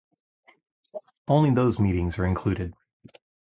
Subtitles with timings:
[1.27, 2.73] Only those meeting are included.